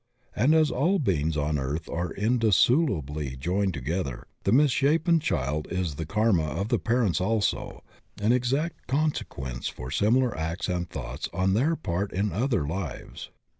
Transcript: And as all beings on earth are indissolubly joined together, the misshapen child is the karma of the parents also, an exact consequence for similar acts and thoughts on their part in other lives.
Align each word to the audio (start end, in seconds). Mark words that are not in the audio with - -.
And 0.35 0.55
as 0.55 0.71
all 0.71 0.97
beings 0.97 1.37
on 1.37 1.59
earth 1.59 1.87
are 1.87 2.11
indissolubly 2.13 3.37
joined 3.37 3.75
together, 3.75 4.25
the 4.45 4.51
misshapen 4.51 5.19
child 5.19 5.67
is 5.69 5.93
the 5.93 6.07
karma 6.07 6.45
of 6.47 6.69
the 6.69 6.79
parents 6.79 7.21
also, 7.21 7.83
an 8.19 8.31
exact 8.31 8.87
consequence 8.87 9.67
for 9.67 9.91
similar 9.91 10.35
acts 10.35 10.67
and 10.67 10.89
thoughts 10.89 11.29
on 11.33 11.53
their 11.53 11.75
part 11.75 12.11
in 12.13 12.31
other 12.33 12.65
lives. 12.65 13.29